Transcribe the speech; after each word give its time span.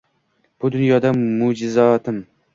Bu 0.63 0.71
dunyoda 0.77 1.13
moʼʼjizotim. 1.19 2.21